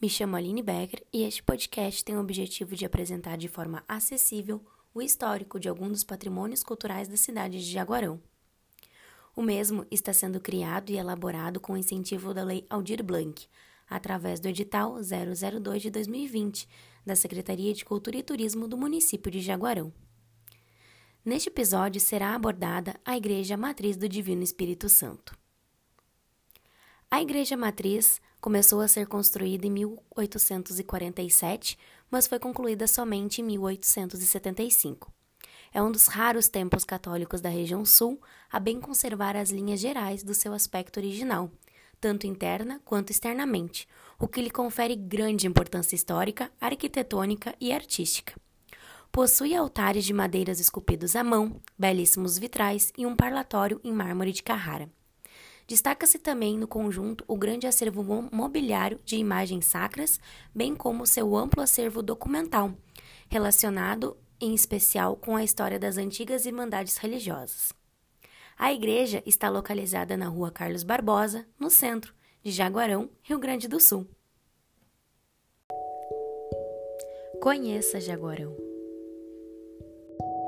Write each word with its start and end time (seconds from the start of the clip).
Me 0.00 0.08
chamo 0.08 0.34
Aline 0.34 0.62
Becker 0.62 1.04
e 1.12 1.22
este 1.24 1.42
podcast 1.42 2.02
tem 2.02 2.16
o 2.16 2.20
objetivo 2.20 2.74
de 2.74 2.86
apresentar 2.86 3.36
de 3.36 3.48
forma 3.48 3.84
acessível 3.86 4.64
o 4.94 5.02
histórico 5.02 5.60
de 5.60 5.68
alguns 5.68 5.90
dos 5.90 6.04
patrimônios 6.04 6.62
culturais 6.62 7.06
da 7.06 7.18
cidade 7.18 7.58
de 7.58 7.70
Jaguarão. 7.70 8.18
O 9.36 9.42
mesmo 9.42 9.84
está 9.90 10.10
sendo 10.14 10.40
criado 10.40 10.88
e 10.88 10.96
elaborado 10.96 11.60
com 11.60 11.74
o 11.74 11.76
incentivo 11.76 12.32
da 12.32 12.42
Lei 12.42 12.64
Aldir 12.70 13.04
Blanc, 13.04 13.46
através 13.90 14.40
do 14.40 14.48
edital 14.48 14.96
002 15.02 15.82
de 15.82 15.90
2020 15.90 16.66
da 17.04 17.14
Secretaria 17.14 17.74
de 17.74 17.84
Cultura 17.84 18.16
e 18.16 18.22
Turismo 18.22 18.66
do 18.66 18.78
município 18.78 19.30
de 19.30 19.42
Jaguarão. 19.42 19.92
Neste 21.22 21.50
episódio 21.50 22.00
será 22.00 22.34
abordada 22.34 22.98
a 23.04 23.14
Igreja 23.16 23.54
Matriz 23.56 23.98
do 23.98 24.08
Divino 24.08 24.42
Espírito 24.42 24.88
Santo. 24.88 25.36
A 27.08 27.22
Igreja 27.22 27.56
Matriz 27.56 28.20
começou 28.40 28.80
a 28.80 28.88
ser 28.88 29.06
construída 29.06 29.64
em 29.64 29.70
1847, 29.70 31.78
mas 32.10 32.26
foi 32.26 32.40
concluída 32.40 32.88
somente 32.88 33.40
em 33.40 33.44
1875. 33.44 35.12
É 35.72 35.80
um 35.80 35.92
dos 35.92 36.08
raros 36.08 36.48
templos 36.48 36.84
católicos 36.84 37.40
da 37.40 37.48
região 37.48 37.84
sul 37.84 38.20
a 38.50 38.58
bem 38.58 38.80
conservar 38.80 39.36
as 39.36 39.50
linhas 39.50 39.78
gerais 39.78 40.24
do 40.24 40.34
seu 40.34 40.52
aspecto 40.52 40.98
original, 40.98 41.48
tanto 42.00 42.26
interna 42.26 42.80
quanto 42.84 43.10
externamente, 43.10 43.86
o 44.18 44.26
que 44.26 44.42
lhe 44.42 44.50
confere 44.50 44.96
grande 44.96 45.46
importância 45.46 45.94
histórica, 45.94 46.50
arquitetônica 46.60 47.54
e 47.60 47.72
artística. 47.72 48.34
Possui 49.12 49.54
altares 49.54 50.04
de 50.04 50.12
madeiras 50.12 50.58
esculpidos 50.58 51.14
à 51.14 51.22
mão, 51.22 51.62
belíssimos 51.78 52.36
vitrais 52.36 52.92
e 52.98 53.06
um 53.06 53.14
parlatório 53.14 53.80
em 53.84 53.92
mármore 53.92 54.32
de 54.32 54.42
Carrara. 54.42 54.90
Destaca-se 55.66 56.18
também 56.18 56.56
no 56.56 56.68
conjunto 56.68 57.24
o 57.26 57.36
grande 57.36 57.66
acervo 57.66 58.04
mobiliário 58.32 59.00
de 59.04 59.16
imagens 59.16 59.66
sacras, 59.66 60.20
bem 60.54 60.76
como 60.76 61.06
seu 61.06 61.36
amplo 61.36 61.60
acervo 61.60 62.02
documental, 62.02 62.72
relacionado 63.28 64.16
em 64.40 64.54
especial 64.54 65.16
com 65.16 65.34
a 65.34 65.42
história 65.42 65.78
das 65.78 65.96
antigas 65.96 66.46
irmandades 66.46 66.96
religiosas. 66.98 67.72
A 68.56 68.72
igreja 68.72 69.22
está 69.26 69.48
localizada 69.48 70.16
na 70.16 70.28
rua 70.28 70.50
Carlos 70.50 70.84
Barbosa, 70.84 71.46
no 71.58 71.68
centro 71.68 72.14
de 72.42 72.50
Jaguarão, 72.52 73.10
Rio 73.22 73.38
Grande 73.38 73.66
do 73.66 73.80
Sul. 73.80 74.08
Conheça 77.40 78.00
Jaguarão. 78.00 78.75